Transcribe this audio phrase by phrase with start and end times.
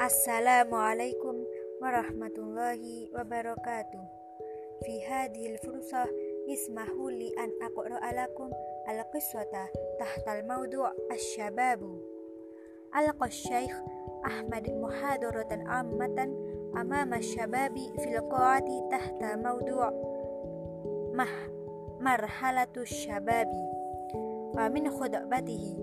[0.00, 1.44] السلام عليكم
[1.82, 4.00] ورحمة الله وبركاته.
[4.82, 6.04] في هذه الفرصة
[6.48, 8.50] اسمحوا لي أن أقرأ لكم
[8.88, 9.68] القصة
[9.98, 12.00] تحت الموضوع الشباب.
[12.96, 13.82] ألقى الشيخ
[14.26, 16.22] أحمد محاضرة عامة
[16.76, 19.92] أمام الشباب في القاعة تحت موضوع
[22.00, 23.48] مرحلة الشباب.
[24.56, 25.78] ومن خطبته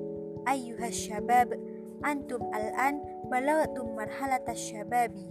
[0.48, 3.02] أيها الشباب antum al-an
[3.32, 5.26] balagtum marhalata syababi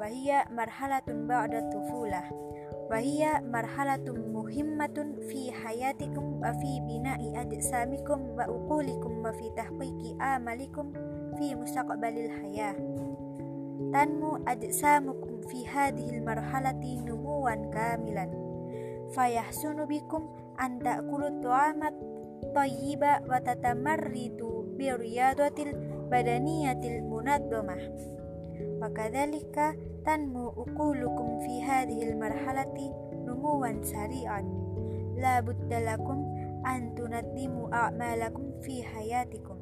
[0.00, 2.24] wa hiya marhalatun ba'da tufulah
[2.90, 10.18] wa hiya marhalatun muhimmatun fi hayatikum wa fi bina'i ajsamikum wa uqulikum wa fi tahqiqi
[10.18, 10.90] amalikum
[11.38, 12.74] fi mustaqbalil hayah.
[13.94, 18.28] Tanmu ajsamukum fi hadhihi marhalati numuwan kamilan.
[19.14, 20.26] Fayahsunu bikum
[20.58, 21.94] an ta'kulu tu'amat
[22.54, 25.74] tayyiba wa tatamarridu bi riyadatil
[26.10, 27.78] badaniyatil munaddamah
[28.82, 32.90] wa kadzalika tanmu uqulukum fi hadhil marhalati
[33.22, 34.44] numuwan sari'an.
[35.20, 36.26] La budda lakum
[36.66, 39.56] an tunaddimu a'malakum fi hayatikum.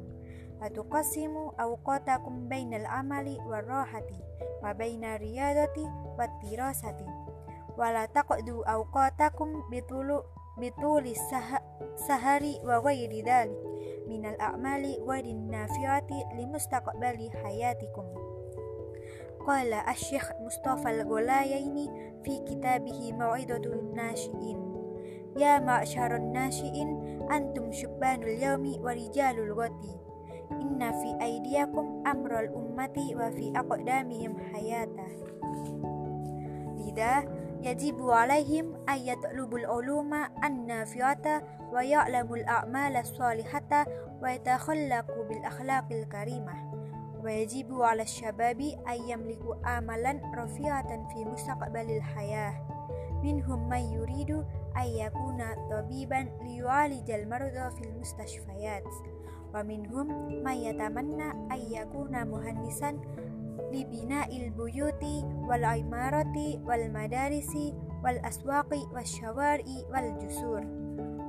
[0.59, 4.17] Wa tuqassimu awqatakum bainal amali war rahati
[4.63, 5.85] wa baina riyadati
[6.17, 7.07] wat tirasati.
[7.77, 10.23] Wa la taqdu awqatakum bitulu
[10.59, 11.63] bituli sah
[11.95, 13.23] sahari wa ghairi
[14.09, 18.09] minal a'mali wadin nafiati limustaqbali hayatikum.
[19.45, 21.85] Qala asy-syekh Mustafa al-Ghulayaini
[22.25, 24.79] fi kitabihi Mau'idatun Nasyiin
[25.37, 29.93] Ya ma'syarun nasyiin antum syubbanul yaumi wa rijalul ghadi.
[30.57, 35.05] Inna fi aydiyakum amral ummati wa fi aqdamihim hayata.
[36.81, 37.23] Lidah
[37.61, 41.43] يجب عليهم أن يطلبوا العلوم النافعة
[41.73, 43.85] ويعلموا الأعمال الصالحة
[44.23, 46.53] ويتخلقوا بالأخلاق الكريمة.
[47.23, 52.53] ويجب على الشباب أن يملكوا آملا رفيعة في مستقبل الحياة.
[53.23, 54.31] منهم من يريد
[54.77, 58.83] أن يكون طبيبا ليعالج المرضى في المستشفيات.
[59.55, 60.07] ومنهم
[60.43, 62.99] من يتمنى أن يكون مهندسا
[63.71, 70.63] libina'il buyuti wal imarati wal madarisi wal aswaqi wasyawari wal jusur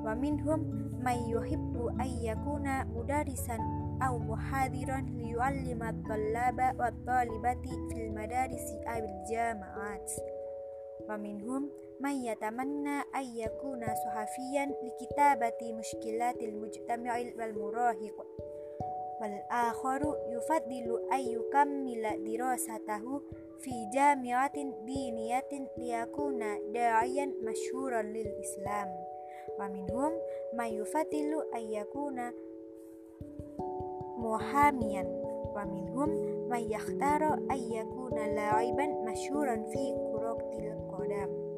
[0.01, 0.65] wa minhum
[1.01, 3.61] may yuhibbu ay yakuna mudarisan
[4.01, 10.07] aw muhadiran liyu'allima at-tallaba wat talibati fil madarisi aw jama'at
[11.09, 11.69] wa minhum
[12.01, 18.17] may yatamanna ay yakuna suhafiyan likitabati mushkilatil mujtama'il wal murahiq
[19.21, 23.21] والآخر يفضل أن يكمل دراسته
[23.59, 24.53] في جامعة
[24.85, 26.39] دينية ليكون
[26.73, 28.89] داعيا مشهورا للإسلام.
[29.61, 30.13] ومنهم
[30.55, 32.21] من يفضل أن يكون
[34.19, 35.03] محاميا.
[35.57, 36.09] ومنهم
[36.49, 41.50] من يختار أن يكون لاعبا مشهورا في كرة القدم.